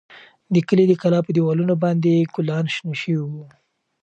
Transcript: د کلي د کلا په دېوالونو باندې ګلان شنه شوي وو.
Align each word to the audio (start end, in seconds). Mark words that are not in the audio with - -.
د 0.53 0.55
کلي 0.67 0.85
د 0.87 0.93
کلا 1.01 1.19
په 1.25 1.31
دېوالونو 1.35 1.73
باندې 1.83 2.29
ګلان 2.35 2.65
شنه 2.75 2.95
شوي 3.01 3.17
وو. 3.21 3.43